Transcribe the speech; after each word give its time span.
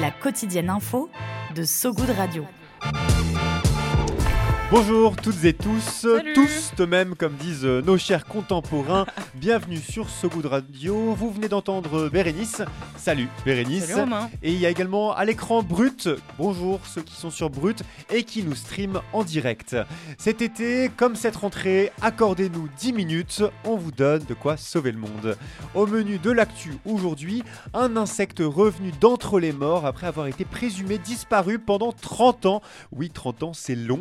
La 0.00 0.10
quotidienne 0.10 0.70
info 0.70 1.10
de 1.54 1.62
So 1.64 1.92
Good 1.92 2.10
Radio. 2.16 2.46
Bonjour 4.70 5.16
toutes 5.16 5.44
et 5.44 5.52
tous, 5.52 6.06
tous 6.34 6.72
de 6.76 6.84
même 6.86 7.14
comme 7.14 7.34
disent 7.34 7.66
euh, 7.66 7.82
nos 7.82 7.98
chers 7.98 8.24
contemporains. 8.24 9.04
Bienvenue 9.34 9.76
sur 9.76 10.08
So 10.08 10.30
Good 10.30 10.46
Radio. 10.46 11.12
Vous 11.12 11.30
venez 11.30 11.48
d'entendre 11.48 12.08
Bérénice. 12.08 12.62
Salut 13.00 13.28
Bérénice. 13.46 13.86
Salut 13.86 14.00
Romain. 14.00 14.28
Et 14.42 14.52
il 14.52 14.60
y 14.60 14.66
a 14.66 14.68
également 14.68 15.16
à 15.16 15.24
l'écran 15.24 15.62
Brut. 15.62 16.10
Bonjour 16.36 16.80
ceux 16.84 17.00
qui 17.00 17.14
sont 17.14 17.30
sur 17.30 17.48
Brut 17.48 17.82
et 18.10 18.24
qui 18.24 18.42
nous 18.42 18.54
streament 18.54 19.00
en 19.14 19.24
direct. 19.24 19.74
Cet 20.18 20.42
été, 20.42 20.90
comme 20.98 21.16
cette 21.16 21.36
rentrée, 21.36 21.92
accordez-nous 22.02 22.68
10 22.78 22.92
minutes. 22.92 23.42
On 23.64 23.76
vous 23.76 23.90
donne 23.90 24.24
de 24.24 24.34
quoi 24.34 24.58
sauver 24.58 24.92
le 24.92 24.98
monde. 24.98 25.38
Au 25.74 25.86
menu 25.86 26.18
de 26.18 26.30
l'actu 26.30 26.74
aujourd'hui, 26.84 27.42
un 27.72 27.96
insecte 27.96 28.40
revenu 28.44 28.92
d'entre 29.00 29.40
les 29.40 29.52
morts 29.52 29.86
après 29.86 30.06
avoir 30.06 30.26
été 30.26 30.44
présumé 30.44 30.98
disparu 30.98 31.58
pendant 31.58 31.92
30 31.92 32.44
ans. 32.44 32.60
Oui, 32.92 33.08
30 33.08 33.42
ans, 33.44 33.52
c'est 33.54 33.76
long. 33.76 34.00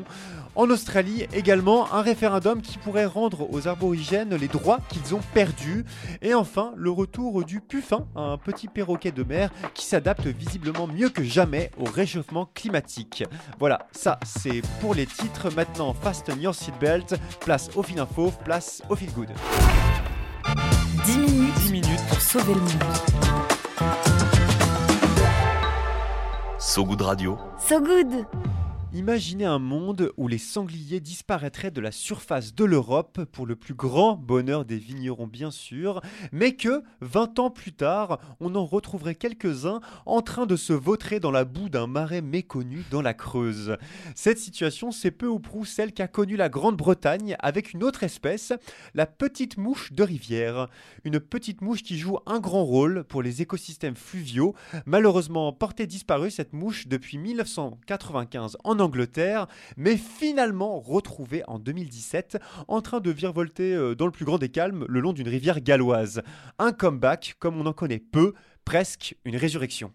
En 0.55 0.70
Australie, 0.70 1.25
également, 1.34 1.94
un 1.94 2.02
référendum 2.02 2.61
qui 2.61 2.78
pourrait 2.80 3.06
rendre 3.06 3.50
aux 3.50 3.69
aborigènes 3.69 4.36
les 4.36 4.50
droits 4.50 4.80
qu'ils 4.89 5.16
ont 5.16 5.22
perdus. 5.34 5.86
Et 6.22 6.34
enfin, 6.34 6.73
le 6.75 6.91
retour 6.91 7.45
du 7.45 7.61
puffin, 7.61 8.06
un 8.16 8.38
petit 8.38 8.67
perroquet 8.67 8.88
de 8.97 9.23
mer 9.23 9.51
qui 9.75 9.85
s'adapte 9.85 10.25
visiblement 10.25 10.87
mieux 10.87 11.09
que 11.09 11.23
jamais 11.23 11.69
au 11.77 11.83
réchauffement 11.83 12.49
climatique. 12.55 13.23
Voilà, 13.59 13.87
ça 13.91 14.19
c'est 14.25 14.61
pour 14.81 14.95
les 14.95 15.05
titres. 15.05 15.53
Maintenant, 15.55 15.93
fasten 15.93 16.41
your 16.41 16.55
seatbelt, 16.55 17.15
place 17.39 17.69
au 17.75 17.83
fil 17.83 17.99
info, 17.99 18.31
place 18.43 18.81
au 18.89 18.95
fil 18.95 19.11
good. 19.11 19.29
10 21.05 21.17
minutes, 21.17 21.53
10 21.65 21.71
minutes 21.71 22.05
pour 22.09 22.19
sauver 22.19 22.55
le 22.55 22.61
monde. 22.61 22.69
So 26.57 26.83
Good 26.83 27.01
Radio. 27.01 27.37
So 27.59 27.79
Good 27.79 28.25
Imaginez 28.91 29.45
un 29.45 29.59
monde 29.59 30.11
où 30.17 30.27
les 30.27 30.39
sangliers 30.39 30.99
disparaîtraient 30.99 31.69
de 31.69 31.79
la 31.79 31.91
surface 31.91 32.55
de 32.55 32.65
l'Europe 32.65 33.23
pour 33.25 33.45
le 33.45 33.55
plus 33.55 33.75
grand 33.75 34.15
bonheur 34.15 34.65
des 34.65 34.79
vignerons 34.79 35.27
bien 35.27 35.51
sûr, 35.51 36.01
mais 36.31 36.55
que 36.55 36.81
20 37.01 37.37
ans 37.37 37.51
plus 37.51 37.71
tard, 37.71 38.19
on 38.39 38.55
en 38.55 38.65
retrouverait 38.65 39.13
quelques-uns 39.13 39.79
en 40.07 40.23
train 40.23 40.47
de 40.47 40.55
se 40.55 40.73
vautrer 40.73 41.19
dans 41.19 41.29
la 41.29 41.45
boue 41.45 41.69
d'un 41.69 41.85
marais 41.85 42.23
méconnu 42.23 42.83
dans 42.89 43.03
la 43.03 43.13
Creuse. 43.13 43.77
Cette 44.15 44.39
situation, 44.39 44.91
c'est 44.91 45.11
peu 45.11 45.27
ou 45.27 45.37
prou 45.37 45.65
celle 45.65 45.93
qu'a 45.93 46.07
connue 46.07 46.35
la 46.35 46.49
Grande-Bretagne 46.49 47.35
avec 47.37 47.73
une 47.73 47.83
autre 47.83 48.01
espèce, 48.01 48.53
la 48.95 49.05
petite 49.05 49.57
mouche 49.57 49.93
de 49.93 50.01
rivière. 50.01 50.67
Une 51.03 51.19
petite 51.19 51.61
mouche 51.61 51.83
qui 51.83 51.99
joue 51.99 52.17
un 52.25 52.39
grand 52.39 52.65
rôle 52.65 53.03
pour 53.03 53.21
les 53.21 53.43
écosystèmes 53.43 53.95
fluviaux. 53.95 54.55
Malheureusement 54.87 55.53
portée 55.53 55.85
disparue, 55.85 56.31
cette 56.31 56.53
mouche 56.53 56.87
depuis 56.87 57.19
1995 57.19 58.57
en 58.63 58.78
Angleterre, 58.80 59.47
mais 59.77 59.97
finalement 59.97 60.80
retrouvée 60.80 61.44
en 61.47 61.59
2017 61.59 62.38
en 62.67 62.81
train 62.81 62.99
de 62.99 63.11
virevolter 63.11 63.73
euh, 63.73 63.95
dans 63.95 64.05
le 64.05 64.11
plus 64.11 64.25
grand 64.25 64.38
des 64.38 64.49
calmes 64.49 64.85
le 64.88 65.00
long 65.00 65.13
d'une 65.13 65.28
rivière 65.28 65.62
galloise. 65.62 66.22
Un 66.57 66.72
comeback 66.72 67.35
comme 67.40 67.59
on 67.59 67.66
en 67.66 67.73
connaît 67.73 68.00
peu, 68.00 68.34
presque 68.66 69.16
une 69.25 69.35
résurrection. 69.35 69.91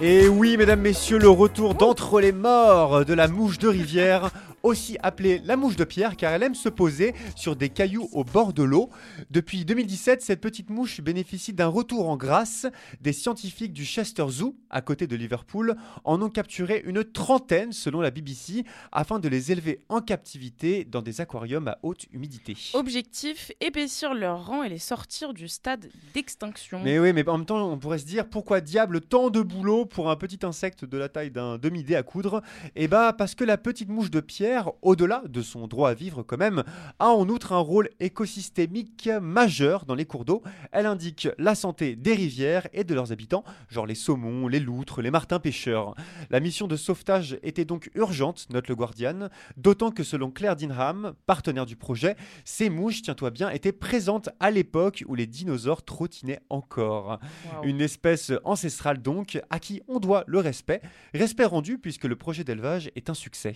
Et 0.00 0.28
oui, 0.28 0.56
mesdames, 0.56 0.80
messieurs, 0.80 1.18
le 1.18 1.28
retour 1.28 1.74
d'entre 1.74 2.20
les 2.20 2.30
morts 2.30 3.04
de 3.04 3.14
la 3.14 3.26
mouche 3.26 3.58
de 3.58 3.66
rivière, 3.66 4.30
aussi 4.62 4.96
appelée 5.02 5.40
la 5.44 5.56
mouche 5.56 5.76
de 5.76 5.84
pierre 5.84 6.16
car 6.16 6.32
elle 6.32 6.42
aime 6.42 6.54
se 6.54 6.68
poser 6.68 7.14
sur 7.36 7.56
des 7.56 7.68
cailloux 7.68 8.08
au 8.12 8.24
bord 8.24 8.52
de 8.52 8.62
l'eau. 8.62 8.90
Depuis 9.30 9.64
2017, 9.64 10.22
cette 10.22 10.40
petite 10.40 10.70
mouche 10.70 11.00
bénéficie 11.00 11.52
d'un 11.52 11.66
retour 11.66 12.08
en 12.08 12.16
grâce. 12.16 12.66
Des 13.00 13.12
scientifiques 13.12 13.72
du 13.72 13.84
Chester 13.84 14.26
Zoo, 14.28 14.56
à 14.70 14.80
côté 14.80 15.06
de 15.06 15.16
Liverpool, 15.16 15.76
en 16.04 16.20
ont 16.22 16.30
capturé 16.30 16.82
une 16.86 17.04
trentaine 17.04 17.72
selon 17.72 18.00
la 18.00 18.10
BBC 18.10 18.64
afin 18.92 19.18
de 19.18 19.28
les 19.28 19.52
élever 19.52 19.80
en 19.88 20.00
captivité 20.00 20.84
dans 20.84 21.02
des 21.02 21.20
aquariums 21.20 21.68
à 21.68 21.78
haute 21.82 22.06
humidité. 22.12 22.56
Objectif 22.74 23.52
épaissir 23.60 24.14
leur 24.14 24.46
rang 24.46 24.62
et 24.62 24.68
les 24.68 24.78
sortir 24.78 25.34
du 25.34 25.48
stade 25.48 25.88
d'extinction. 26.14 26.80
Mais 26.82 26.98
oui, 26.98 27.12
mais 27.12 27.26
en 27.28 27.38
même 27.38 27.46
temps, 27.46 27.70
on 27.70 27.78
pourrait 27.78 27.98
se 27.98 28.06
dire 28.06 28.28
pourquoi 28.28 28.60
diable 28.60 29.00
tant 29.00 29.30
de 29.30 29.40
boulot 29.40 29.84
pour 29.86 30.10
un 30.10 30.16
petit 30.16 30.44
insecte 30.44 30.84
de 30.84 30.98
la 30.98 31.08
taille 31.08 31.30
d'un 31.30 31.58
demi-dé 31.58 31.94
à 31.94 32.02
coudre? 32.02 32.42
Eh 32.76 32.88
bah, 32.88 33.12
parce 33.12 33.34
que 33.34 33.44
la 33.44 33.56
petite 33.58 33.88
mouche 33.88 34.10
de 34.10 34.20
pierre, 34.20 34.47
au-delà 34.82 35.22
de 35.28 35.42
son 35.42 35.66
droit 35.66 35.90
à 35.90 35.94
vivre 35.94 36.22
quand 36.22 36.38
même, 36.38 36.64
a 36.98 37.08
en 37.08 37.28
outre 37.28 37.52
un 37.52 37.58
rôle 37.58 37.90
écosystémique 38.00 39.08
majeur 39.20 39.84
dans 39.84 39.94
les 39.94 40.04
cours 40.04 40.24
d'eau. 40.24 40.42
Elle 40.72 40.86
indique 40.86 41.28
la 41.38 41.54
santé 41.54 41.96
des 41.96 42.14
rivières 42.14 42.68
et 42.72 42.84
de 42.84 42.94
leurs 42.94 43.12
habitants, 43.12 43.44
genre 43.68 43.86
les 43.86 43.94
saumons, 43.94 44.48
les 44.48 44.60
loutres, 44.60 45.02
les 45.02 45.10
martins 45.10 45.38
pêcheurs. 45.38 45.94
La 46.30 46.40
mission 46.40 46.66
de 46.66 46.76
sauvetage 46.76 47.38
était 47.42 47.64
donc 47.64 47.90
urgente, 47.94 48.46
note 48.50 48.68
le 48.68 48.74
Guardian, 48.74 49.28
d'autant 49.56 49.90
que 49.90 50.02
selon 50.02 50.30
Claire 50.30 50.56
Dinham, 50.56 51.14
partenaire 51.26 51.66
du 51.66 51.76
projet, 51.76 52.16
ces 52.44 52.70
mouches, 52.70 53.02
tiens-toi 53.02 53.30
bien, 53.30 53.50
étaient 53.50 53.72
présentes 53.72 54.30
à 54.40 54.50
l'époque 54.50 55.04
où 55.06 55.14
les 55.14 55.26
dinosaures 55.26 55.84
trottinaient 55.84 56.40
encore. 56.50 57.18
Une 57.62 57.80
espèce 57.80 58.32
ancestrale 58.44 59.02
donc, 59.02 59.40
à 59.50 59.58
qui 59.58 59.82
on 59.88 60.00
doit 60.00 60.24
le 60.26 60.38
respect. 60.38 60.80
Respect 61.14 61.44
rendu 61.44 61.78
puisque 61.78 62.04
le 62.04 62.16
projet 62.16 62.44
d'élevage 62.44 62.90
est 62.96 63.10
un 63.10 63.14
succès. 63.14 63.54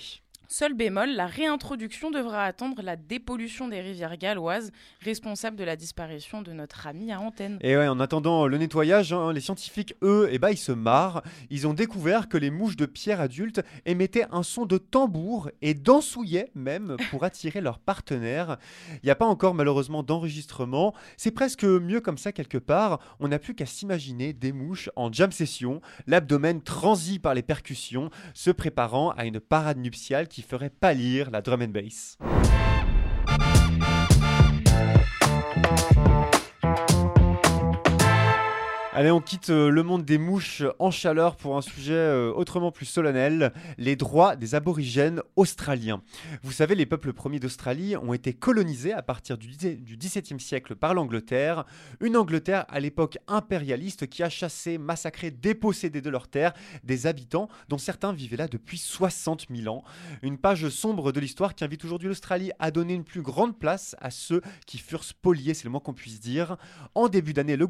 Seul 0.53 0.75
bémol, 0.75 1.09
la 1.15 1.25
réintroduction 1.25 2.11
devra 2.11 2.45
attendre 2.45 2.83
la 2.83 2.97
dépollution 2.97 3.69
des 3.69 3.81
rivières 3.81 4.19
galloises, 4.19 4.71
responsable 5.01 5.57
de 5.57 5.65
la 5.65 5.77
disparition 5.77 6.43
de 6.43 6.53
notre 6.53 6.87
ami 6.87 7.11
à 7.11 7.21
antenne. 7.21 7.57
Et 7.63 7.75
ouais, 7.75 7.89
en 7.89 7.99
attendant 8.01 8.47
le 8.47 8.59
nettoyage, 8.59 9.15
hein, 9.15 9.33
les 9.33 9.41
scientifiques, 9.41 9.95
eux, 10.03 10.29
eh 10.31 10.39
ben, 10.39 10.51
ils 10.51 10.59
se 10.59 10.73
marrent. 10.73 11.23
Ils 11.49 11.67
ont 11.67 11.73
découvert 11.73 12.29
que 12.29 12.37
les 12.37 12.51
mouches 12.51 12.77
de 12.77 12.85
pierre 12.85 13.23
adultes 13.23 13.63
émettaient 13.87 14.27
un 14.31 14.43
son 14.43 14.67
de 14.67 14.77
tambour 14.77 15.49
et 15.63 15.73
dansouillaient 15.73 16.51
même 16.55 16.99
pour 17.11 17.25
attirer 17.25 17.63
leurs 17.63 17.79
partenaires. 17.79 18.59
Il 19.03 19.07
n'y 19.07 19.11
a 19.11 19.17
pas 19.17 19.25
encore 19.25 19.55
malheureusement 19.55 20.03
d'enregistrement. 20.03 20.93
C'est 21.17 21.31
presque 21.31 21.65
mieux 21.65 22.03
comme 22.03 22.19
ça 22.19 22.31
quelque 22.31 22.59
part. 22.59 22.99
On 23.21 23.29
n'a 23.29 23.39
plus 23.39 23.55
qu'à 23.55 23.65
s'imaginer 23.65 24.35
des 24.35 24.53
mouches 24.53 24.91
en 24.97 25.11
jam 25.11 25.33
session, 25.33 25.81
l'abdomen 26.07 26.61
transi 26.61 27.19
par 27.19 27.33
les 27.33 27.41
percussions, 27.41 28.11
se 28.35 28.51
préparant 28.51 29.13
à 29.13 29.25
une 29.25 29.41
parade 29.41 29.79
nuptiale 29.79 30.29
qui 30.29 30.42
ferait 30.43 30.71
pâlir 30.71 31.31
la 31.31 31.41
drum 31.41 31.63
and 31.63 31.69
bass. 31.69 32.19
Allez, 38.95 39.11
on 39.11 39.23
quitte 39.23 39.49
euh, 39.49 39.71
le 39.71 39.83
monde 39.83 40.05
des 40.05 40.19
mouches 40.19 40.63
en 40.79 40.91
chaleur 40.91 41.37
pour 41.37 41.57
un 41.57 41.63
sujet 41.63 41.95
euh, 41.95 42.31
autrement 42.31 42.71
plus 42.71 42.85
solennel, 42.85 43.55
les 43.79 43.97
droits 43.97 44.37
des 44.37 44.55
aborigènes 44.55 45.23
australiens. 45.35 46.03
Vous 46.43 46.53
savez, 46.53 46.75
les 46.75 46.85
peuples 46.85 47.15
premiers 47.15 47.39
d'Australie 47.39 47.97
ont 47.97 48.13
été 48.13 48.35
colonisés 48.35 48.93
à 48.93 49.01
partir 49.01 49.39
du 49.39 49.49
XVIIe 49.49 50.39
siècle 50.39 50.77
par 50.77 50.93
l'Angleterre, 50.93 51.65
une 52.03 52.19
Angleterre 52.19 52.67
à 52.69 52.81
l'époque 52.81 53.17
impérialiste 53.29 54.09
qui 54.09 54.23
a 54.23 54.29
chassé, 54.29 54.77
massacré, 54.77 55.31
dépossédé 55.31 56.03
de 56.03 56.11
leurs 56.11 56.29
terres 56.29 56.53
des 56.85 57.07
habitants 57.07 57.49
dont 57.71 57.79
certains 57.79 58.13
vivaient 58.13 58.37
là 58.37 58.47
depuis 58.47 58.77
60 58.77 59.47
000 59.51 59.75
ans. 59.75 59.85
Une 60.21 60.37
page 60.37 60.69
sombre 60.69 61.13
de 61.13 61.21
l'histoire 61.21 61.55
qui 61.55 61.65
invite 61.65 61.83
aujourd'hui 61.87 62.09
l'Australie 62.09 62.53
à 62.59 62.71
donner 62.71 62.93
une 62.93 63.05
plus 63.05 63.23
grande 63.23 63.59
place 63.59 63.97
à 64.03 64.11
ceux 64.11 64.43
qui 64.67 64.77
furent 64.77 65.05
spoliés, 65.05 65.55
c'est 65.55 65.65
le 65.65 65.71
moins 65.71 65.81
qu'on 65.81 65.95
puisse 65.95 66.21
dire. 66.21 66.59
En 66.95 67.09
début 67.09 67.33
d'année, 67.33 67.57
le 67.57 67.67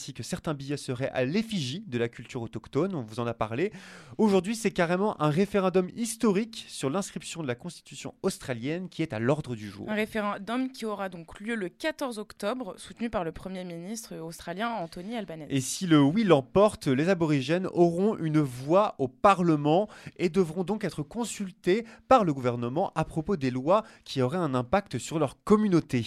ainsi 0.00 0.09
ainsi 0.10 0.14
que 0.14 0.22
certains 0.24 0.54
billets 0.54 0.76
seraient 0.76 1.10
à 1.10 1.24
l'effigie 1.24 1.84
de 1.86 1.96
la 1.96 2.08
culture 2.08 2.42
autochtone, 2.42 2.96
on 2.96 3.02
vous 3.02 3.20
en 3.20 3.28
a 3.28 3.34
parlé. 3.34 3.70
Aujourd'hui, 4.18 4.56
c'est 4.56 4.72
carrément 4.72 5.20
un 5.22 5.30
référendum 5.30 5.88
historique 5.94 6.64
sur 6.66 6.90
l'inscription 6.90 7.42
de 7.42 7.46
la 7.46 7.54
Constitution 7.54 8.14
australienne 8.22 8.88
qui 8.88 9.02
est 9.02 9.12
à 9.12 9.20
l'ordre 9.20 9.54
du 9.54 9.70
jour. 9.70 9.88
Un 9.88 9.94
référendum 9.94 10.72
qui 10.72 10.84
aura 10.84 11.08
donc 11.08 11.38
lieu 11.38 11.54
le 11.54 11.68
14 11.68 12.18
octobre, 12.18 12.74
soutenu 12.76 13.08
par 13.08 13.22
le 13.22 13.30
Premier 13.30 13.62
ministre 13.62 14.16
australien 14.16 14.70
Anthony 14.70 15.16
Albanese. 15.16 15.46
Et 15.48 15.60
si 15.60 15.86
le 15.86 16.00
oui 16.00 16.24
l'emporte, 16.24 16.88
les 16.88 17.08
aborigènes 17.08 17.68
auront 17.72 18.16
une 18.16 18.40
voix 18.40 18.96
au 18.98 19.06
Parlement 19.06 19.88
et 20.16 20.28
devront 20.28 20.64
donc 20.64 20.82
être 20.82 21.04
consultés 21.04 21.84
par 22.08 22.24
le 22.24 22.34
gouvernement 22.34 22.90
à 22.96 23.04
propos 23.04 23.36
des 23.36 23.52
lois 23.52 23.84
qui 24.04 24.22
auraient 24.22 24.38
un 24.38 24.54
impact 24.54 24.98
sur 24.98 25.20
leur 25.20 25.40
communauté. 25.44 26.04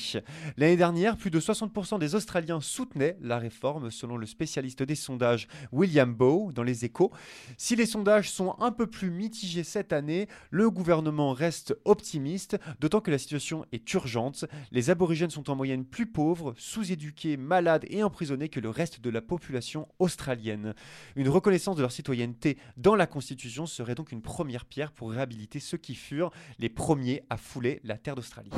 L'année 0.57 0.75
dernière, 0.75 1.15
plus 1.15 1.29
de 1.29 1.39
60% 1.39 1.99
des 1.99 2.15
Australiens 2.15 2.59
soutenaient 2.59 3.13
la 3.21 3.37
réforme, 3.37 3.82
selon 3.89 4.17
le 4.17 4.25
spécialiste 4.25 4.83
des 4.83 4.95
sondages 4.95 5.47
William 5.71 6.13
Bow 6.13 6.51
dans 6.53 6.63
les 6.63 6.85
échos. 6.85 7.11
Si 7.57 7.75
les 7.75 7.85
sondages 7.85 8.29
sont 8.29 8.55
un 8.59 8.71
peu 8.71 8.87
plus 8.87 9.09
mitigés 9.09 9.63
cette 9.63 9.93
année, 9.93 10.27
le 10.49 10.69
gouvernement 10.69 11.33
reste 11.33 11.75
optimiste, 11.85 12.57
d'autant 12.79 13.01
que 13.01 13.11
la 13.11 13.17
situation 13.17 13.65
est 13.71 13.93
urgente. 13.93 14.45
Les 14.71 14.89
aborigènes 14.89 15.29
sont 15.29 15.49
en 15.49 15.55
moyenne 15.55 15.85
plus 15.85 16.05
pauvres, 16.05 16.53
sous-éduqués, 16.57 17.37
malades 17.37 17.85
et 17.89 18.03
emprisonnés 18.03 18.49
que 18.49 18.59
le 18.59 18.69
reste 18.69 19.01
de 19.01 19.09
la 19.09 19.21
population 19.21 19.87
australienne. 19.99 20.73
Une 21.15 21.29
reconnaissance 21.29 21.75
de 21.75 21.81
leur 21.81 21.91
citoyenneté 21.91 22.57
dans 22.77 22.95
la 22.95 23.07
Constitution 23.07 23.65
serait 23.65 23.95
donc 23.95 24.11
une 24.11 24.21
première 24.21 24.65
pierre 24.65 24.91
pour 24.91 25.11
réhabiliter 25.11 25.59
ceux 25.59 25.77
qui 25.77 25.95
furent 25.95 26.31
les 26.59 26.69
premiers 26.69 27.23
à 27.29 27.37
fouler 27.37 27.79
la 27.83 27.97
terre 27.97 28.15
d'Australie. 28.15 28.51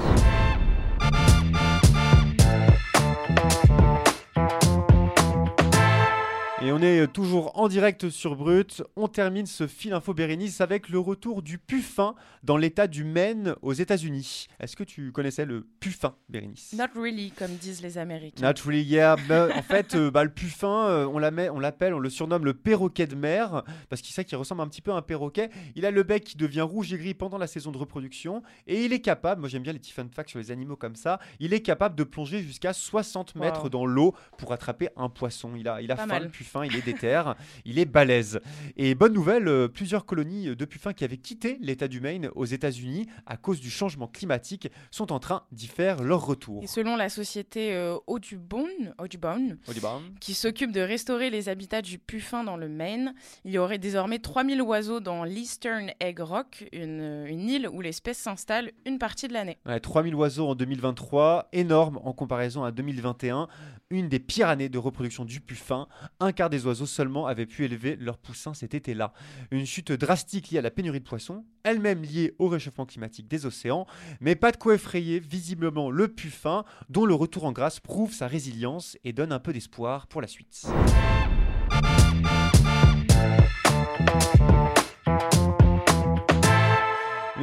Et 6.66 6.72
on 6.72 6.82
est 6.82 7.06
toujours 7.06 7.52
en 7.60 7.68
direct 7.68 8.10
sur 8.10 8.36
Brut. 8.36 8.82
On 8.96 9.08
termine 9.08 9.46
ce 9.46 9.68
fil 9.68 9.94
info 9.94 10.16
Bérénice 10.16 10.62
avec 10.62 10.90
le 10.90 10.98
retour 10.98 11.44
du 11.44 11.60
puffin 11.60 12.16
dans 12.42 12.58
l'état 12.58 12.88
du 12.88 13.04
Maine 13.04 13.54
aux 13.62 13.74
États-Unis. 13.74 14.48
Est-ce 14.60 14.76
que 14.76 14.84
tu 14.84 15.12
connaissais 15.12 15.46
le 15.46 15.68
puffin, 15.80 16.16
Bérénice? 16.28 16.74
Not 16.76 17.00
really, 17.00 17.30
comme 17.38 17.52
disent 17.58 17.84
les 17.84 18.00
Américains. 18.00 18.44
Not 18.48 18.64
really, 18.66 18.82
yeah. 18.82 19.16
Bah, 19.30 19.50
en 19.56 19.62
fait, 19.62 19.94
euh, 19.94 20.10
bah, 20.10 20.24
le 20.24 20.32
puffin, 20.32 20.88
euh, 20.88 21.06
on 21.06 21.20
l'appelle, 21.20 21.94
on 21.94 22.00
le 22.00 22.10
surnomme 22.10 22.46
le 22.46 22.56
perroquet 22.56 23.06
de 23.06 23.16
mer 23.16 23.62
parce 23.90 24.02
qu'il 24.02 24.16
sait 24.16 24.26
qu'il 24.26 24.38
ressemble 24.38 24.62
un 24.62 24.68
petit 24.68 24.82
peu 24.82 24.92
à 24.92 24.96
un 24.96 25.04
perroquet. 25.04 25.52
Il 25.76 25.86
a 25.86 25.92
le 25.92 26.02
bec 26.02 26.24
qui 26.24 26.36
devient 26.36 26.62
rouge 26.62 26.92
et 26.94 26.98
gris 26.98 27.14
pendant 27.14 27.38
la 27.38 27.46
saison 27.48 27.72
de 27.72 27.78
reproduction 27.78 28.42
et 28.66 28.86
il 28.86 28.92
est 28.92 29.02
capable, 29.02 29.42
moi 29.42 29.50
j'aime 29.50 29.62
bien 29.62 29.74
les 29.74 29.80
petits 29.80 29.92
fun 29.94 30.08
facts 30.12 30.30
sur 30.32 30.40
les 30.40 30.50
animaux 30.50 30.78
comme 30.78 30.96
ça, 30.96 31.20
il 31.40 31.54
est 31.54 31.62
capable 31.62 31.96
de 31.96 32.04
plonger 32.04 32.42
jusqu'à 32.42 32.74
60 32.74 33.36
mètres 33.36 33.64
Wow. 33.64 33.70
dans 33.70 33.86
l'eau 33.86 34.16
pour 34.40 34.52
attraper 34.52 34.90
un 34.98 35.10
poisson. 35.10 35.52
Il 35.56 35.68
a, 35.68 35.80
il 35.82 35.92
a 35.92 35.96
faim, 35.96 36.20
le 36.20 36.30
puffin, 36.30 36.55
il 36.64 36.76
est 36.76 36.82
déter, 36.82 37.22
il 37.66 37.80
est 37.80 37.86
balèze. 37.86 38.40
Et 38.78 38.96
bonne 38.96 39.14
nouvelle, 39.14 39.48
euh, 39.48 39.68
plusieurs 39.68 40.06
colonies 40.06 40.56
de 40.56 40.66
puffins 40.66 40.94
qui 40.94 41.04
avaient 41.04 41.18
quitté 41.18 41.58
l'état 41.62 41.88
du 41.88 42.02
Maine 42.02 42.30
aux 42.36 42.46
États-Unis 42.46 43.08
à 43.26 43.38
cause 43.38 43.60
du 43.60 43.70
changement 43.70 44.08
climatique 44.08 44.70
sont 44.92 45.12
en 45.12 45.20
train 45.20 45.44
d'y 45.52 45.68
faire 45.68 46.04
leur 46.04 46.26
retour. 46.26 46.64
Et 46.64 46.68
selon 46.68 46.96
la 46.96 47.10
société 47.10 47.74
euh, 47.74 47.98
Audubon, 48.08 48.68
Audubon, 48.98 49.58
Audubon. 49.68 50.02
qui 50.20 50.34
s'occupe 50.34 50.72
de 50.72 50.82
restaurer 50.82 51.30
les 51.30 51.50
habitats 51.50 51.82
du 51.82 52.00
puffin 52.00 52.44
dans 52.44 52.58
le 52.58 52.70
Maine, 52.70 53.14
il 53.44 53.52
y 53.52 53.58
aurait 53.58 53.78
désormais 53.78 54.20
3000 54.20 54.62
oiseaux 54.62 55.00
dans 55.00 55.24
l'Eastern 55.24 55.92
Egg 56.00 56.20
Rock, 56.20 56.68
une, 56.72 57.26
une 57.28 57.50
île 57.50 57.70
où 57.72 57.82
l'espèce 57.82 58.18
s'installe 58.18 58.72
une 58.86 59.00
partie 59.00 59.28
de 59.28 59.34
l'année. 59.34 59.58
Ouais, 59.66 59.80
3000 59.80 60.16
oiseaux 60.16 60.48
en 60.48 60.56
2023, 60.56 61.50
énorme 61.54 62.00
en 62.04 62.14
comparaison 62.14 62.64
à 62.64 62.72
2021, 62.72 63.48
une 63.90 64.10
des 64.10 64.20
pires 64.20 64.48
années 64.48 64.70
de 64.70 64.78
reproduction 64.78 65.26
du 65.26 65.42
puffin. 65.42 65.88
Un 66.20 66.32
quart 66.32 66.45
des 66.50 66.66
oiseaux 66.66 66.86
seulement 66.86 67.28
avaient 67.28 67.46
pu 67.46 67.66
élever 67.66 67.96
leurs 67.96 68.18
poussins 68.18 68.54
cet 68.54 68.74
été-là. 68.74 69.14
Une 69.52 69.66
chute 69.66 69.92
drastique 69.92 70.50
liée 70.50 70.60
à 70.60 70.62
la 70.62 70.72
pénurie 70.72 71.00
de 71.00 71.06
poissons, 71.06 71.46
elle-même 71.64 72.04
liée 72.04 72.34
au 72.40 72.48
réchauffement 72.48 72.86
climatique 72.86 73.28
des 73.28 73.46
océans, 73.46 73.86
mais 74.22 74.36
pas 74.36 74.52
de 74.52 74.58
quoi 74.58 74.76
effrayer 74.76 75.20
visiblement 75.20 75.92
le 75.92 76.08
puffin, 76.08 76.64
dont 76.90 77.06
le 77.06 77.14
retour 77.14 77.46
en 77.46 77.52
grâce 77.52 77.80
prouve 77.80 78.14
sa 78.14 78.28
résilience 78.28 78.98
et 79.04 79.14
donne 79.14 79.32
un 79.32 79.40
peu 79.40 79.54
d'espoir 79.54 80.08
pour 80.08 80.22
la 80.22 80.28
suite. 80.28 80.66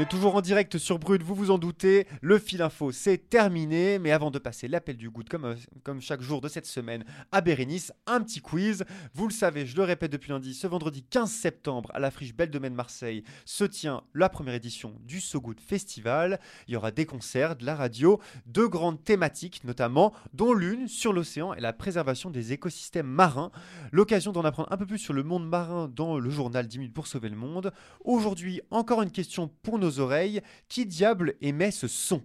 Toujours 0.07 0.37
en 0.37 0.41
direct 0.41 0.79
sur 0.79 0.99
Brut, 0.99 1.23
vous 1.23 1.35
vous 1.35 1.51
en 1.51 1.59
doutez. 1.59 2.07
Le 2.23 2.39
fil 2.39 2.63
info, 2.63 2.93
c'est 2.93 3.29
terminé. 3.29 3.99
Mais 3.99 4.11
avant 4.11 4.31
de 4.31 4.39
passer 4.39 4.67
l'appel 4.67 4.97
du 4.97 5.11
goût, 5.11 5.23
comme, 5.29 6.01
chaque 6.01 6.23
jour 6.23 6.41
de 6.41 6.49
cette 6.49 6.67
semaine 6.67 7.05
à 7.31 7.41
Bérénice, 7.41 7.93
un 8.07 8.21
petit 8.23 8.41
quiz. 8.41 8.85
Vous 9.15 9.29
le 9.29 9.33
savez, 9.33 9.67
je 9.67 9.77
le 9.77 9.83
répète 9.83 10.11
depuis 10.11 10.31
lundi, 10.31 10.55
ce 10.55 10.67
vendredi 10.67 11.03
15 11.03 11.31
septembre, 11.31 11.91
à 11.95 12.01
la 12.01 12.11
friche 12.11 12.35
Belle 12.35 12.51
Domaine 12.51 12.75
Marseille, 12.75 13.23
se 13.45 13.65
tient 13.65 14.03
la 14.15 14.29
première 14.29 14.55
édition 14.55 14.95
du 15.05 15.21
So 15.21 15.41
Good 15.41 15.61
Festival. 15.61 16.41
Il 16.69 16.75
y 16.75 16.77
aura 16.77 16.91
des 16.91 17.05
concerts, 17.05 17.57
de 17.57 17.67
la 17.67 17.75
radio, 17.75 18.19
deux 18.47 18.69
grandes 18.69 19.05
thématiques 19.05 19.63
notamment, 19.65 20.13
dont 20.33 20.55
l'une 20.55 20.89
sur 20.89 21.13
l'océan 21.13 21.55
et 21.55 21.61
la 21.61 21.73
préservation 21.73 22.31
des 22.31 22.53
écosystèmes 22.53 23.07
marins. 23.07 23.51
L'occasion 23.93 24.33
d'en 24.33 24.45
apprendre 24.45 24.73
un 24.73 24.77
peu 24.77 24.87
plus 24.87 24.99
sur 24.99 25.13
le 25.13 25.23
monde 25.23 25.47
marin 25.47 25.89
dans 25.95 26.19
le 26.19 26.31
journal 26.31 26.67
10 26.67 26.79
minutes 26.79 26.95
pour 26.95 27.07
sauver 27.07 27.29
le 27.29 27.37
monde. 27.37 27.73
Aujourd'hui, 28.05 28.63
encore 28.71 29.03
une 29.03 29.11
question 29.11 29.51
pour 29.63 29.79
nos 29.79 29.92
oreilles. 30.01 30.41
Qui 30.69 30.87
diable 30.87 31.35
émet 31.41 31.71
ce 31.71 31.89
son? 31.89 32.23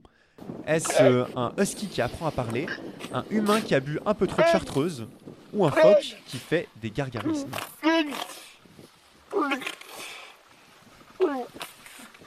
Est-ce 0.67 1.01
euh, 1.01 1.25
un 1.35 1.51
husky 1.57 1.87
qui 1.87 2.01
apprend 2.01 2.27
à 2.27 2.31
parler, 2.31 2.67
un 3.13 3.23
humain 3.31 3.59
qui 3.59 3.73
a 3.73 3.79
bu 3.79 3.99
un 4.05 4.13
peu 4.13 4.27
trop 4.27 4.41
de 4.43 4.47
chartreuse, 4.47 5.07
ou 5.53 5.65
un 5.65 5.71
phoque 5.71 6.17
qui 6.27 6.37
fait 6.37 6.67
des 6.81 6.91
gargarismes? 6.91 7.49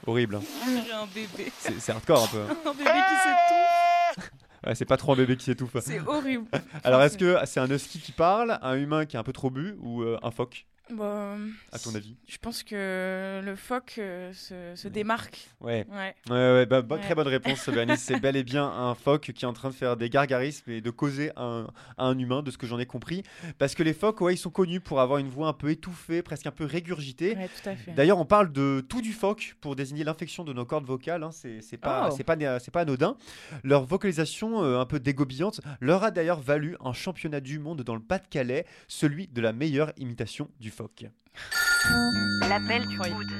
Horrible, 0.07 0.37
hein. 0.37 0.41
J'ai 0.87 0.93
un 0.93 1.07
bébé. 1.07 1.53
c'est 1.59 1.79
c'est 1.79 1.93
hardcore 1.93 2.25
un 2.25 2.27
peu. 2.29 2.39
hein. 2.41 2.57
Un 2.67 2.73
bébé 2.75 2.91
qui 2.91 3.17
s'étouffe. 3.17 4.31
Ouais, 4.67 4.75
c'est 4.75 4.85
pas 4.85 4.99
trop 4.99 5.15
un 5.15 5.17
bébé 5.17 5.39
qui 5.39 5.45
s'étouffe. 5.47 5.75
C'est 5.81 6.01
horrible. 6.01 6.45
Alors 6.85 7.01
est-ce 7.01 7.17
que 7.17 7.39
c'est 7.47 7.61
un 7.61 7.71
husky 7.71 7.99
qui 7.99 8.13
parle, 8.13 8.59
un 8.61 8.75
humain 8.77 9.07
qui 9.07 9.17
a 9.17 9.21
un 9.21 9.23
peu 9.23 9.33
trop 9.33 9.49
bu, 9.49 9.75
ou 9.81 10.03
euh, 10.03 10.19
un 10.23 10.31
phoque, 10.31 10.67
Bah, 10.93 11.37
à 11.73 11.79
ton 11.79 11.95
avis 11.95 12.17
Je 12.29 12.39
pense 12.39 12.63
que 12.63 13.41
le 13.45 13.57
phoque 13.57 13.95
euh, 13.99 14.33
se, 14.33 14.75
se 14.75 14.89
démarque. 14.89 15.49
Ouais. 15.61 15.87
Ouais. 15.91 16.15
Ouais, 16.29 16.35
ouais, 16.53 16.67
bah, 16.67 16.83
bah, 16.83 16.99
très 16.99 17.15
bonne 17.15 17.29
réponse, 17.29 17.69
Bernice. 17.69 18.01
C'est 18.01 18.19
bel 18.21 18.37
et 18.37 18.43
bien 18.45 18.65
un 18.67 18.95
phoque 18.95 19.33
qui 19.33 19.45
est 19.45 19.49
en 19.49 19.53
train 19.53 19.71
de 19.71 19.75
faire 19.75 19.97
des 19.97 20.11
gargarismes 20.11 20.71
et 20.71 20.81
de 20.81 20.91
causer 20.91 21.31
un, 21.37 21.67
à 21.97 22.05
un 22.07 22.19
humain, 22.19 22.43
de 22.43 22.51
ce 22.51 22.59
que 22.59 22.67
j'en 22.67 22.79
ai 22.79 22.87
compris. 22.87 23.23
Parce 23.59 23.75
que 23.75 23.83
les 23.83 23.93
phoques, 23.95 24.21
ouais, 24.21 24.35
ils 24.35 24.39
sont 24.39 24.51
connus 24.51 24.81
pour 24.81 25.01
avoir 25.01 25.19
une 25.19 25.29
voix 25.29 25.49
un 25.49 25.53
peu 25.53 25.71
étouffée, 25.71 26.23
presque 26.23 26.47
un 26.47 26.51
peu 26.51 26.65
régurgitée. 26.65 27.37
ouais, 27.37 27.49
tout 27.49 27.69
à 27.69 27.77
fait. 27.77 27.93
D'ailleurs, 27.93 28.19
on 28.19 28.25
parle 28.25 28.53
de 28.53 28.85
tout 28.89 29.01
du 29.03 29.13
phoque 29.13 29.57
pour 29.61 29.77
désigner 29.77 30.05
l'infection 30.05 30.45
de 30.45 30.53
nos 30.53 30.65
cordes 30.65 30.85
vocales. 30.87 31.23
hein. 31.23 31.31
C'est 31.33 31.77
pas, 31.79 32.09
Oh. 32.11 32.15
c'est 32.17 32.25
pas, 32.25 32.37
né- 32.37 32.57
c'est 32.61 32.71
pas 32.71 32.81
anodin. 32.81 33.17
Leur 33.63 33.85
vocalisation, 33.85 34.63
euh, 34.63 34.79
un 34.81 34.87
peu 34.87 34.99
dégobillante, 35.01 35.61
leur 35.81 36.03
a 36.05 36.11
d'ailleurs 36.11 36.41
valu 36.41 36.77
un 36.85 36.93
championnat 36.93 37.41
du 37.41 37.59
monde 37.59 37.83
dans 37.83 37.95
le 37.95 38.01
Pas-de-Calais, 38.01 38.65
celui 38.89 39.27
de 39.29 39.41
la 39.41 39.53
meilleure 39.53 39.93
imitation 39.99 40.49
du 40.61 40.71
phoque. 40.71 40.80
L'appel 42.49 42.87
du 42.89 42.99
Oui. 42.99 43.11
coude. 43.11 43.33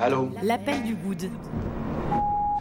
Allô 0.00 0.30
L'appel 0.42 0.82
du 0.82 0.94
good. 0.94 1.30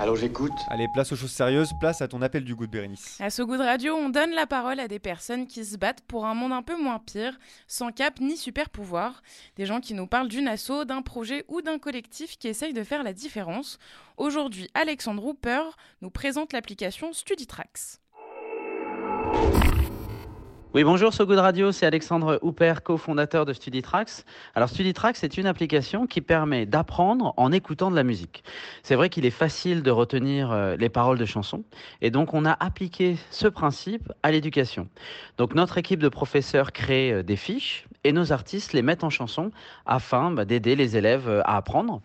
Allô, 0.01 0.15
j'écoute. 0.15 0.53
Allez, 0.69 0.88
place 0.94 1.12
aux 1.12 1.18
choses 1.18 1.31
sérieuses, 1.31 1.71
place 1.81 2.01
à 2.01 2.07
ton 2.07 2.21
appel 2.21 2.45
du 2.45 2.56
goût 2.56 2.65
de 2.68 2.71
Bérénice. 2.71 3.18
À 3.19 3.30
So 3.30 3.45
Good 3.45 3.59
Radio, 3.59 3.96
on 3.96 4.08
donne 4.08 4.31
la 4.31 4.48
parole 4.48 4.79
à 4.79 4.88
des 4.88 5.00
personnes 5.00 5.46
qui 5.46 5.65
se 5.65 5.75
battent 5.75 6.01
pour 6.08 6.25
un 6.25 6.34
monde 6.34 6.53
un 6.53 6.62
peu 6.62 6.81
moins 6.81 7.00
pire, 7.00 7.38
sans 7.67 7.91
cap 7.91 8.22
ni 8.22 8.38
super 8.38 8.69
pouvoir. 8.69 9.22
Des 9.58 9.65
gens 9.65 9.81
qui 9.81 9.93
nous 9.93 10.08
parlent 10.08 10.29
d'une 10.29 10.48
asso, 10.48 10.86
d'un 10.86 11.01
projet 11.01 11.43
ou 11.50 11.62
d'un 11.62 11.79
collectif 11.79 12.38
qui 12.38 12.48
essaye 12.48 12.72
de 12.72 12.84
faire 12.84 13.03
la 13.03 13.12
différence. 13.12 13.77
Aujourd'hui, 14.15 14.69
Alexandre 14.74 15.25
Hooper 15.25 15.63
nous 16.01 16.10
présente 16.12 16.53
l'application 16.53 17.12
StudyTrax. 17.12 18.00
Oui, 20.75 20.83
bonjour, 20.83 21.11
So 21.11 21.25
Good 21.25 21.39
Radio, 21.39 21.71
c'est 21.71 21.88
Alexandre 21.88 22.38
Hooper, 22.43 22.75
cofondateur 22.83 23.43
de 23.43 23.53
StudyTrax. 23.53 24.23
Alors, 24.53 24.69
StudyTrax, 24.69 25.19
c'est 25.19 25.39
une 25.39 25.47
application 25.47 26.05
qui 26.05 26.21
permet 26.21 26.67
d'apprendre 26.67 27.33
en 27.38 27.51
écoutant 27.51 27.89
de 27.89 27.95
la 27.95 28.03
musique. 28.03 28.43
C'est 28.83 28.93
vrai 28.93 29.09
qu'il 29.09 29.25
est 29.25 29.31
facile 29.31 29.81
de 29.81 29.89
retenir 29.89 30.51
euh, 30.51 30.75
les 30.77 30.89
paroles 30.89 31.17
de 31.17 31.25
chansons, 31.25 31.63
et 32.03 32.11
donc 32.11 32.35
on 32.35 32.45
a 32.45 32.51
appliqué 32.51 33.17
ce 33.31 33.47
principe 33.47 34.13
à 34.21 34.31
l'éducation. 34.31 34.88
Donc, 35.39 35.55
notre 35.55 35.79
équipe 35.79 36.01
de 36.01 36.09
professeurs 36.09 36.71
crée 36.71 37.13
euh, 37.13 37.23
des 37.23 37.35
fiches, 37.35 37.88
et 38.03 38.11
nos 38.13 38.31
artistes 38.31 38.73
les 38.73 38.81
mettent 38.81 39.03
en 39.03 39.09
chanson 39.09 39.51
afin 39.85 40.31
bah, 40.31 40.45
d'aider 40.45 40.75
les 40.75 40.95
élèves 40.95 41.27
euh, 41.27 41.41
à 41.45 41.57
apprendre. 41.57 42.01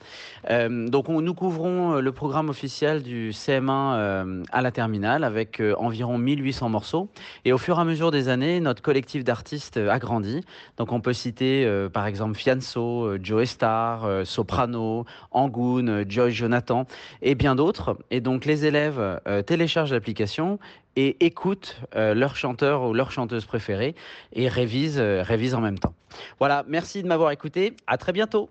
Donc, 0.49 1.09
on, 1.09 1.21
nous 1.21 1.35
couvrons 1.35 2.00
le 2.00 2.12
programme 2.12 2.49
officiel 2.49 3.02
du 3.02 3.30
CM1 3.30 3.71
euh, 3.71 4.42
à 4.52 4.62
la 4.62 4.71
terminale 4.71 5.25
avec 5.25 5.62
environ 5.78 6.18
1800 6.18 6.68
morceaux. 6.68 7.09
Et 7.44 7.52
au 7.52 7.59
fur 7.59 7.78
et 7.78 7.80
à 7.80 7.85
mesure 7.85 8.11
des 8.11 8.28
années, 8.28 8.54
notre 8.61 8.83
collectif 8.83 9.25
d'artistes 9.25 9.77
a 9.77 9.99
grandi. 9.99 10.43
Donc 10.77 10.93
on 10.93 11.01
peut 11.01 11.13
citer 11.13 11.67
par 11.93 12.07
exemple 12.07 12.39
Fianso, 12.39 13.17
Joe 13.23 13.49
Star, 13.49 14.27
Soprano, 14.27 15.05
Angoon, 15.31 16.05
Joy 16.09 16.33
Jonathan 16.33 16.87
et 17.23 17.35
bien 17.35 17.55
d'autres. 17.55 17.99
Et 18.11 18.21
donc 18.21 18.45
les 18.45 18.67
élèves 18.67 19.21
téléchargent 19.47 19.93
l'application 19.93 20.59
et 20.97 21.25
écoutent 21.25 21.81
leur 21.95 22.37
chanteur 22.37 22.83
ou 22.85 22.95
leur 22.95 23.11
chanteuse 23.11 23.45
préférée 23.45 23.95
et 24.33 24.49
révisent, 24.49 25.01
révisent 25.01 25.55
en 25.55 25.61
même 25.61 25.79
temps. 25.79 25.95
Voilà, 26.39 26.65
merci 26.69 27.03
de 27.03 27.09
m'avoir 27.09 27.31
écouté. 27.31 27.75
À 27.87 27.99
très 27.99 28.13
bientôt. 28.13 28.51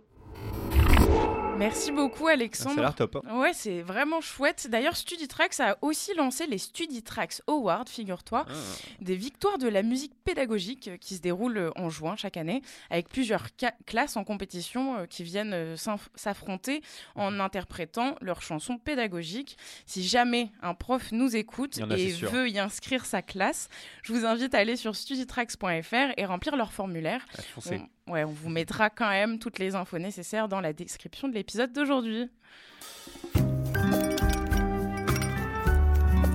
Merci 1.63 1.93
beaucoup 1.93 2.27
Alexandre. 2.27 2.75
Ça 2.75 2.81
a 2.81 2.83
l'air 2.83 2.95
top. 2.95 3.15
Hein. 3.25 3.39
Ouais, 3.39 3.53
c'est 3.53 3.81
vraiment 3.81 4.19
chouette. 4.19 4.67
D'ailleurs, 4.69 4.97
StudiTrax 4.97 5.61
a 5.61 5.77
aussi 5.81 6.13
lancé 6.13 6.45
les 6.45 6.57
StudiTrax 6.57 7.41
Awards, 7.47 7.87
figure-toi, 7.87 8.45
ah. 8.49 8.53
des 8.99 9.15
victoires 9.15 9.57
de 9.57 9.69
la 9.69 9.81
musique 9.81 10.11
pédagogique 10.25 10.89
euh, 10.89 10.97
qui 10.97 11.15
se 11.15 11.21
déroulent 11.21 11.57
euh, 11.57 11.71
en 11.77 11.89
juin 11.89 12.17
chaque 12.17 12.35
année, 12.35 12.61
avec 12.89 13.07
plusieurs 13.07 13.47
classes 13.85 14.17
en 14.17 14.25
compétition 14.25 14.97
euh, 14.97 15.05
qui 15.05 15.23
viennent 15.23 15.77
s'affronter 16.15 16.81
en 17.15 17.31
mhm. 17.31 17.39
interprétant 17.39 18.15
leurs 18.19 18.41
chansons 18.41 18.77
pédagogiques. 18.77 19.55
Si 19.85 20.03
jamais 20.03 20.51
un 20.61 20.73
prof 20.73 21.13
nous 21.13 21.33
écoute 21.33 21.79
et 21.95 22.11
veut 22.11 22.49
y 22.49 22.59
inscrire 22.59 23.05
sa 23.05 23.21
classe, 23.21 23.69
je 24.01 24.11
vous 24.11 24.25
invite 24.25 24.53
à 24.53 24.57
aller 24.57 24.75
sur 24.75 24.97
studitrax.fr 24.97 26.11
et 26.17 26.25
remplir 26.25 26.57
leur 26.57 26.73
formulaire. 26.73 27.25
Ouais, 28.07 28.25
on 28.25 28.31
vous 28.31 28.49
mettra 28.49 28.89
quand 28.89 29.09
même 29.09 29.39
toutes 29.39 29.59
les 29.59 29.75
infos 29.75 29.97
nécessaires 29.97 30.49
dans 30.49 30.59
la 30.59 30.73
description 30.73 31.29
de 31.29 31.33
l'épisode 31.33 31.71
d'aujourd'hui. 31.71 32.29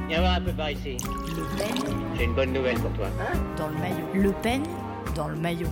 Viens 0.09 0.21
voir 0.21 0.37
un 0.37 0.41
peu 0.41 0.53
par 0.53 0.71
ici. 0.71 0.97
Le 1.03 1.59
peigne. 1.59 1.95
J'ai 2.17 2.25
une 2.25 2.35
bonne 2.35 2.53
nouvelle 2.55 2.79
pour 2.79 2.93
toi. 2.95 3.09
Hein? 3.21 3.39
Dans 3.59 3.69
le 3.69 3.75
maillot. 3.75 4.07
Le 4.15 4.33
peigne 4.33 4.65
dans 5.15 5.29
le 5.29 5.37
maillot. 5.37 5.69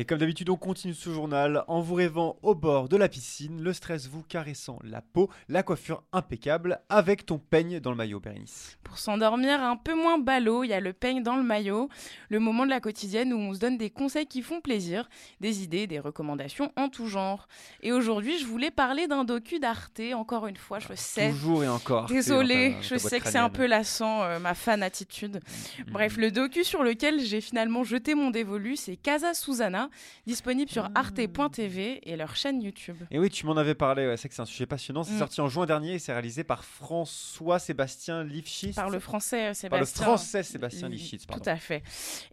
Et 0.00 0.04
comme 0.04 0.18
d'habitude, 0.18 0.48
on 0.48 0.56
continue 0.56 0.94
ce 0.94 1.10
journal 1.10 1.64
en 1.66 1.80
vous 1.80 1.96
rêvant 1.96 2.38
au 2.42 2.54
bord 2.54 2.88
de 2.88 2.96
la 2.96 3.08
piscine, 3.08 3.60
le 3.60 3.72
stress 3.72 4.06
vous 4.06 4.22
caressant 4.22 4.78
la 4.84 5.02
peau, 5.02 5.28
la 5.48 5.64
coiffure 5.64 6.04
impeccable, 6.12 6.80
avec 6.88 7.26
ton 7.26 7.38
peigne 7.38 7.80
dans 7.80 7.90
le 7.90 7.96
maillot, 7.96 8.20
Bérénice. 8.20 8.78
Pour 8.84 8.96
s'endormir 8.96 9.60
un 9.60 9.74
peu 9.74 9.96
moins 9.96 10.18
ballot, 10.18 10.62
il 10.62 10.68
y 10.68 10.72
a 10.72 10.78
le 10.78 10.92
peigne 10.92 11.24
dans 11.24 11.34
le 11.34 11.42
maillot, 11.42 11.88
le 12.28 12.38
moment 12.38 12.64
de 12.64 12.70
la 12.70 12.78
quotidienne 12.78 13.32
où 13.32 13.38
on 13.38 13.54
se 13.54 13.58
donne 13.58 13.76
des 13.76 13.90
conseils 13.90 14.28
qui 14.28 14.40
font 14.40 14.60
plaisir, 14.60 15.08
des 15.40 15.64
idées, 15.64 15.88
des 15.88 15.98
recommandations 15.98 16.70
en 16.76 16.88
tout 16.88 17.08
genre. 17.08 17.48
Et 17.82 17.90
aujourd'hui, 17.90 18.38
je 18.38 18.46
voulais 18.46 18.70
parler 18.70 19.08
d'un 19.08 19.24
docu 19.24 19.58
d'Arte, 19.58 20.00
encore 20.14 20.46
une 20.46 20.56
fois, 20.56 20.78
je 20.78 20.86
ah, 20.90 20.96
sais. 20.96 21.30
Toujours 21.30 21.64
et 21.64 21.68
encore. 21.68 22.06
Désolée, 22.06 22.76
je 22.82 22.94
sais 22.98 23.18
que 23.18 23.28
c'est 23.28 23.36
un 23.36 23.50
peu 23.50 23.66
lassant, 23.66 24.22
euh, 24.22 24.38
ma 24.38 24.54
fan 24.54 24.84
attitude. 24.84 25.40
Mm-hmm. 25.40 25.90
Bref, 25.90 26.16
le 26.18 26.30
docu 26.30 26.62
sur 26.62 26.84
lequel 26.84 27.18
j'ai 27.18 27.40
finalement 27.40 27.82
jeté 27.82 28.14
mon 28.14 28.30
dévolu, 28.30 28.76
c'est 28.76 28.94
Casa 28.94 29.34
Susana 29.34 29.87
disponible 30.26 30.70
sur 30.70 30.88
arte.tv 30.94 32.00
et 32.02 32.16
leur 32.16 32.36
chaîne 32.36 32.62
YouTube. 32.62 32.96
Et 33.10 33.18
oui, 33.18 33.30
tu 33.30 33.46
m'en 33.46 33.56
avais 33.56 33.74
parlé, 33.74 34.16
c'est 34.16 34.28
que 34.28 34.34
c'est 34.34 34.42
un 34.42 34.46
sujet 34.46 34.66
passionnant. 34.66 35.02
C'est 35.02 35.14
mm. 35.14 35.18
sorti 35.18 35.40
en 35.40 35.48
juin 35.48 35.66
dernier 35.66 35.94
et 35.94 35.98
c'est 35.98 36.12
réalisé 36.12 36.44
par 36.44 36.64
François 36.64 37.58
Sébastien 37.58 38.24
Lifshitz. 38.24 38.74
Par 38.74 38.90
le 38.90 38.98
français 38.98 39.54
Sébastien. 39.54 39.70
Par 39.70 39.80
le 39.80 39.86
français 39.86 40.42
Sébastien 40.42 40.88
Lifshitz, 40.88 41.26
Tout 41.26 41.42
à 41.44 41.56
fait. 41.56 41.82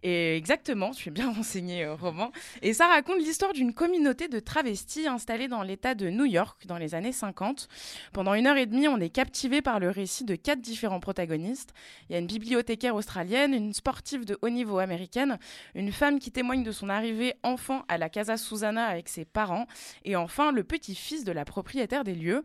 Et 0.04 0.36
exactement, 0.36 0.92
je 0.92 0.98
suis 0.98 1.12
bien 1.12 1.32
renseigné, 1.34 1.84
euh, 1.84 1.96
Roman. 1.96 2.32
Et 2.62 2.74
ça 2.74 2.88
raconte 2.88 3.20
l'histoire 3.20 3.54
d'une 3.54 3.74
communauté 3.74 4.28
de 4.28 4.40
travestis 4.40 5.08
installée 5.08 5.48
dans 5.48 5.64
l'État 5.64 5.96
de 5.96 6.10
New 6.10 6.26
York 6.26 6.66
dans 6.68 6.78
les 6.78 6.96
années 6.96 7.12
50. 7.12 7.68
Pendant 8.14 8.34
une 8.34 8.48
heure 8.48 8.58
et 8.58 8.66
demie, 8.66 8.88
on 8.88 9.00
est 9.00 9.10
captivé 9.10 9.62
par 9.62 9.80
le 9.80 9.90
récit 9.90 10.24
de 10.24 10.36
quatre 10.36 10.62
différents 10.62 11.00
protagonistes. 11.00 11.74
Il 12.10 12.14
y 12.14 12.16
a 12.16 12.20
une 12.20 12.28
bibliothécaire 12.28 12.96
australienne, 12.96 13.54
une 13.54 13.74
sportive 13.74 14.26
de 14.26 14.38
haut 14.42 14.50
niveau 14.50 14.80
américaine, 14.80 15.40
une 15.74 15.92
femme 15.92 16.20
qui 16.20 16.32
témoigne 16.32 16.64
de 16.64 16.72
son 16.72 16.90
arrivée 16.90 17.36
enfant 17.46 17.84
à 17.88 17.98
la 17.98 18.10
Casa 18.10 18.38
Susana 18.38 18.86
avec 18.86 19.08
ses 19.08 19.24
parents, 19.24 19.68
et 20.04 20.16
enfin 20.16 20.52
le 20.52 20.64
petit-fils 20.64 21.24
de 21.24 21.32
la 21.32 21.46
propriétaire 21.46 22.04
des 22.04 22.16
lieux 22.16 22.44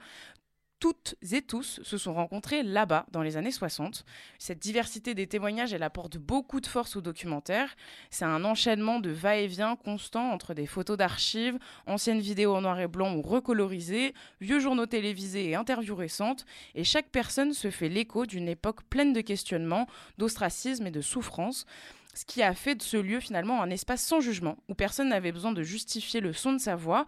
toutes 0.80 1.14
et 1.30 1.42
tous 1.42 1.80
se 1.82 1.98
sont 1.98 2.14
rencontrés 2.14 2.62
là-bas 2.62 3.04
dans 3.12 3.22
les 3.22 3.36
années 3.36 3.52
60. 3.52 4.04
Cette 4.38 4.58
diversité 4.58 5.14
des 5.14 5.26
témoignages, 5.26 5.74
elle 5.74 5.82
apporte 5.82 6.16
beaucoup 6.16 6.60
de 6.60 6.66
force 6.66 6.96
au 6.96 7.02
documentaire. 7.02 7.76
C'est 8.08 8.24
un 8.24 8.44
enchaînement 8.44 8.98
de 8.98 9.10
va-et-vient 9.10 9.76
constant 9.76 10.32
entre 10.32 10.54
des 10.54 10.66
photos 10.66 10.96
d'archives, 10.96 11.58
anciennes 11.86 12.20
vidéos 12.20 12.54
en 12.54 12.62
noir 12.62 12.80
et 12.80 12.88
blanc 12.88 13.14
ou 13.14 13.20
recolorisées, 13.20 14.14
vieux 14.40 14.58
journaux 14.58 14.86
télévisés 14.86 15.50
et 15.50 15.54
interviews 15.54 15.94
récentes. 15.94 16.46
Et 16.74 16.82
chaque 16.82 17.10
personne 17.10 17.52
se 17.52 17.70
fait 17.70 17.90
l'écho 17.90 18.24
d'une 18.24 18.48
époque 18.48 18.82
pleine 18.84 19.12
de 19.12 19.20
questionnements, 19.20 19.86
d'ostracisme 20.16 20.86
et 20.86 20.90
de 20.90 21.02
souffrance 21.02 21.66
ce 22.14 22.24
qui 22.24 22.42
a 22.42 22.54
fait 22.54 22.74
de 22.74 22.82
ce 22.82 22.96
lieu 22.96 23.20
finalement 23.20 23.62
un 23.62 23.70
espace 23.70 24.02
sans 24.02 24.20
jugement, 24.20 24.56
où 24.68 24.74
personne 24.74 25.08
n'avait 25.08 25.32
besoin 25.32 25.52
de 25.52 25.62
justifier 25.62 26.20
le 26.20 26.32
son 26.32 26.52
de 26.52 26.58
sa 26.58 26.76
voix, 26.76 27.06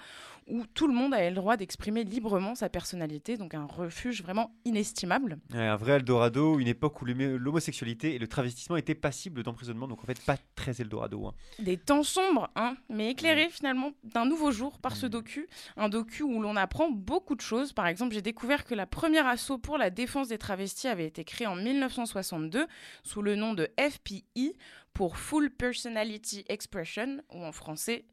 où 0.48 0.64
tout 0.66 0.86
le 0.86 0.94
monde 0.94 1.14
avait 1.14 1.30
le 1.30 1.36
droit 1.36 1.56
d'exprimer 1.56 2.04
librement 2.04 2.54
sa 2.54 2.68
personnalité, 2.68 3.36
donc 3.36 3.54
un 3.54 3.64
refuge 3.64 4.22
vraiment 4.22 4.54
inestimable. 4.64 5.38
un 5.52 5.76
vrai 5.76 5.92
Eldorado, 5.92 6.58
une 6.58 6.68
époque 6.68 7.00
où 7.02 7.04
l'homosexualité 7.04 8.14
et 8.14 8.18
le 8.18 8.26
travestissement 8.26 8.76
étaient 8.76 8.94
passibles 8.94 9.42
d'emprisonnement, 9.42 9.88
donc 9.88 10.02
en 10.02 10.06
fait 10.06 10.20
pas 10.24 10.36
très 10.54 10.80
Eldorado. 10.80 11.26
Hein. 11.26 11.34
Des 11.58 11.76
temps 11.76 12.02
sombres, 12.02 12.50
hein, 12.56 12.76
mais 12.88 13.10
éclairés 13.10 13.48
finalement 13.50 13.92
d'un 14.04 14.24
nouveau 14.24 14.50
jour 14.50 14.78
par 14.78 14.96
ce 14.96 15.06
docu, 15.06 15.48
un 15.76 15.88
docu 15.88 16.22
où 16.22 16.40
l'on 16.40 16.56
apprend 16.56 16.90
beaucoup 16.90 17.34
de 17.34 17.40
choses. 17.40 17.72
Par 17.72 17.86
exemple, 17.86 18.14
j'ai 18.14 18.22
découvert 18.22 18.64
que 18.64 18.74
la 18.74 18.86
première 18.86 19.26
assaut 19.26 19.58
pour 19.58 19.78
la 19.78 19.90
défense 19.90 20.28
des 20.28 20.38
travestis 20.38 20.88
avait 20.88 21.06
été 21.06 21.24
créée 21.24 21.46
en 21.46 21.56
1962 21.56 22.66
sous 23.02 23.22
le 23.22 23.36
nom 23.36 23.54
de 23.54 23.68
FPI 23.78 24.56
pour 24.94 25.16
Full 25.16 25.50
Personality 25.50 26.44
Expression, 26.48 27.22
ou 27.32 27.42
en 27.44 27.52
français 27.52 28.04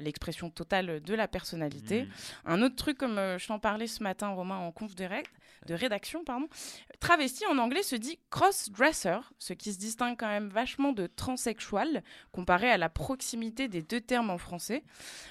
l'expression 0.00 0.50
totale 0.50 1.00
de 1.00 1.14
la 1.14 1.28
personnalité. 1.28 2.02
Mmh. 2.02 2.08
Un 2.46 2.62
autre 2.62 2.76
truc, 2.76 2.98
comme 2.98 3.18
euh, 3.18 3.38
je 3.38 3.46
t'en 3.46 3.58
parlais 3.58 3.86
ce 3.86 4.02
matin, 4.02 4.28
Romain, 4.28 4.58
en 4.58 4.72
conf 4.72 4.94
direct, 4.94 5.30
de 5.66 5.74
rédaction, 5.74 6.24
pardon. 6.24 6.48
Travesti 7.00 7.44
en 7.46 7.58
anglais 7.58 7.82
se 7.82 7.96
dit 7.96 8.18
cross-dresser, 8.30 9.18
ce 9.38 9.52
qui 9.52 9.72
se 9.72 9.78
distingue 9.78 10.16
quand 10.18 10.28
même 10.28 10.48
vachement 10.48 10.92
de 10.92 11.06
transsexual, 11.06 12.02
comparé 12.32 12.70
à 12.70 12.76
la 12.76 12.88
proximité 12.88 13.68
des 13.68 13.82
deux 13.82 14.00
termes 14.00 14.30
en 14.30 14.38
français. 14.38 14.82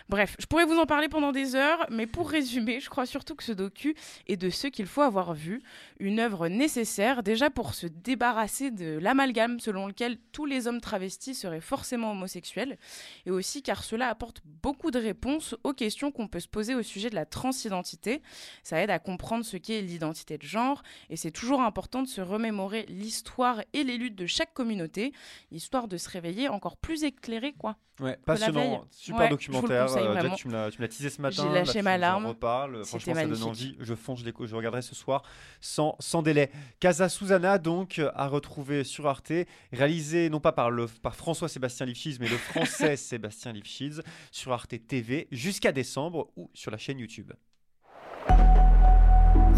Bref, 0.10 0.36
je 0.40 0.46
pourrais 0.46 0.66
vous 0.66 0.78
en 0.78 0.86
parler 0.86 1.10
pendant 1.10 1.32
des 1.32 1.56
heures, 1.56 1.86
mais 1.90 2.08
pour 2.08 2.30
résumer, 2.30 2.80
je 2.80 2.90
crois 2.90 3.06
surtout 3.06 3.36
que 3.36 3.44
ce 3.44 3.52
docu 3.52 3.96
est 4.28 4.38
de 4.38 4.50
ce 4.50 4.68
qu'il 4.68 4.86
faut 4.86 5.02
avoir 5.02 5.34
vu, 5.34 5.62
une 6.00 6.20
œuvre 6.20 6.48
nécessaire 6.48 7.24
déjà 7.24 7.50
pour 7.50 7.74
se 7.74 7.88
débarrasser 7.88 8.72
de 8.72 8.98
l'amalgame 9.00 9.60
selon 9.60 9.88
lequel 9.88 10.18
tous 10.32 10.46
les 10.46 10.68
hommes 10.68 10.82
travestis 10.82 11.36
seraient 11.36 11.62
forcément 11.62 12.12
homosexuels, 12.12 12.78
et 13.26 13.32
aussi 13.32 13.62
car 13.62 13.84
cela 13.84 14.10
apporte 14.10 14.37
beaucoup 14.46 14.92
de 14.92 15.00
réponses 15.00 15.56
aux 15.64 15.74
questions 15.74 16.12
qu'on 16.12 16.28
peut 16.28 16.40
se 16.40 16.48
poser 16.48 16.76
au 16.76 16.84
sujet 16.84 17.10
de 17.10 17.16
la 17.16 17.26
transidentité. 17.26 18.22
Ça 18.64 18.82
aide 18.82 18.90
à 18.90 19.00
comprendre 19.00 19.46
ce 19.46 19.58
qu'est 19.58 19.82
l'identité 19.82 20.38
de 20.38 20.44
genre, 20.44 20.84
et 21.10 21.16
c'est 21.16 21.32
toujours 21.32 21.62
important 21.62 22.02
de 22.02 22.08
se 22.08 22.22
remémorer 22.22 22.86
l'histoire 22.88 23.62
et 23.74 23.84
les 23.84 23.98
luttes 23.98 24.16
de 24.16 24.26
chaque 24.26 24.54
communauté, 24.54 25.14
histoire 25.52 25.88
de 25.88 25.98
se 25.98 26.10
réveiller 26.10 26.50
encore 26.50 26.78
plus 26.78 27.04
éclairé, 27.04 27.54
quoi. 27.54 27.78
Ouais, 28.00 28.16
passionnant, 28.26 28.86
super 28.92 29.28
documentaire. 29.28 29.92
Euh, 29.98 30.30
tu 30.36 30.48
me 30.50 30.54
l'as 30.54 30.88
teasé 30.88 31.10
ce 31.10 31.20
matin. 31.20 31.44
J'ai 31.48 31.52
lâché 31.52 31.82
ma 31.82 31.98
larme. 31.98 32.28
reparle. 32.28 32.86
Franchement, 32.86 33.16
ça 33.16 33.26
donne 33.26 33.44
envie. 33.44 33.76
Je 33.80 33.96
fonce, 33.96 34.20
je, 34.24 34.46
je 34.46 34.56
regarderai 34.56 34.84
ce 34.84 34.94
soir 34.94 35.24
sans, 35.62 35.96
sans 36.00 36.22
délai. 36.22 36.52
Casa 36.80 37.10
Susana, 37.10 37.58
donc, 37.58 38.00
à 38.14 38.28
retrouver 38.28 38.84
sur 38.84 39.08
Arte, 39.08 39.34
réalisé 39.74 40.30
non 40.30 40.40
pas 40.40 40.52
par, 40.52 40.70
le, 40.70 40.86
par 40.86 41.16
François 41.16 41.50
Sébastien 41.50 41.88
Lifshitz, 41.88 42.20
mais 42.20 42.28
le 42.28 42.38
français 42.38 42.98
Sébastien 42.98 43.52
Lifshitz, 43.52 44.02
sur 44.32 44.52
Arte 44.52 44.76
TV 44.88 45.28
jusqu'à 45.32 45.72
décembre 45.72 46.30
ou 46.36 46.50
sur 46.54 46.72
la 46.72 46.78
chaîne 46.78 47.00
YouTube. 47.00 47.32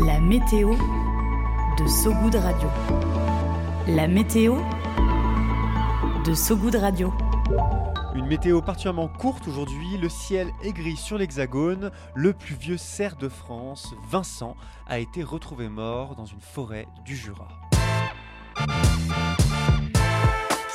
La 0.05 0.19
météo 0.19 0.75
de 1.77 1.87
Sogoud 1.87 2.35
Radio. 2.35 2.69
La 3.87 4.07
météo 4.07 4.57
de 6.25 6.33
Sogoud 6.33 6.75
Radio. 6.75 7.13
Une 8.15 8.25
météo 8.25 8.61
particulièrement 8.61 9.07
courte 9.07 9.47
aujourd'hui, 9.47 9.97
le 9.97 10.09
ciel 10.09 10.51
est 10.63 10.73
gris 10.73 10.97
sur 10.97 11.17
l'hexagone, 11.17 11.91
le 12.15 12.33
plus 12.33 12.55
vieux 12.55 12.77
cerf 12.77 13.15
de 13.15 13.29
France, 13.29 13.93
Vincent, 14.09 14.55
a 14.87 14.99
été 14.99 15.23
retrouvé 15.23 15.69
mort 15.69 16.15
dans 16.15 16.25
une 16.25 16.41
forêt 16.41 16.87
du 17.05 17.15
Jura. 17.15 17.68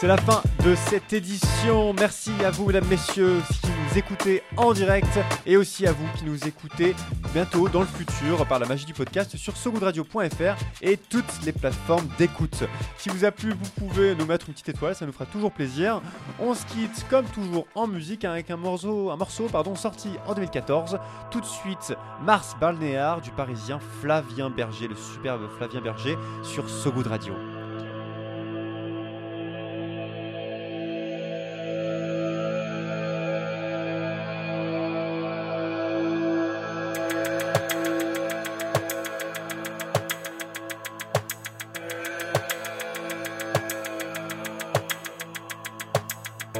C'est 0.05 0.09
la 0.09 0.19
fin 0.19 0.43
de 0.63 0.75
cette 0.75 1.15
édition. 1.15 1.95
Merci 1.95 2.31
à 2.45 2.51
vous, 2.51 2.67
mesdames, 2.67 2.87
messieurs, 2.91 3.41
qui 3.63 3.69
nous 3.69 3.99
écoutez 3.99 4.43
en 4.59 4.75
direct 4.75 5.19
et 5.47 5.57
aussi 5.57 5.87
à 5.87 5.93
vous 5.93 6.07
qui 6.19 6.27
nous 6.27 6.47
écoutez 6.47 6.95
bientôt 7.33 7.71
dans 7.71 7.81
le 7.81 7.87
futur 7.87 8.45
par 8.47 8.59
la 8.59 8.67
magie 8.67 8.85
du 8.85 8.93
podcast 8.93 9.35
sur 9.39 9.57
sogoodradio.fr 9.57 10.63
et 10.83 10.99
toutes 10.99 11.41
les 11.47 11.53
plateformes 11.53 12.07
d'écoute. 12.19 12.65
Si 12.99 13.09
vous 13.09 13.25
a 13.25 13.31
plu, 13.31 13.53
vous 13.53 13.71
pouvez 13.79 14.15
nous 14.15 14.27
mettre 14.27 14.49
une 14.49 14.53
petite 14.53 14.69
étoile, 14.69 14.95
ça 14.95 15.07
nous 15.07 15.13
fera 15.13 15.25
toujours 15.25 15.53
plaisir. 15.53 16.03
On 16.39 16.53
se 16.53 16.67
quitte 16.67 17.07
comme 17.09 17.25
toujours 17.25 17.67
en 17.75 17.87
musique 17.87 18.27
avec 18.27 18.51
un 18.51 18.59
morceau, 18.59 19.11
un 19.11 19.17
morceau 19.17 19.49
sorti 19.75 20.11
en 20.27 20.35
2014. 20.35 20.99
Tout 21.31 21.41
de 21.41 21.47
suite, 21.47 21.95
Mars 22.23 22.55
Balnéard 22.61 23.23
du 23.23 23.31
parisien 23.31 23.81
Flavien 24.03 24.51
Berger, 24.51 24.87
le 24.87 24.97
superbe 24.97 25.49
Flavien 25.57 25.81
Berger 25.81 26.19
sur 26.43 26.69
So 26.69 26.93
Good 26.93 27.07
Radio. 27.07 27.54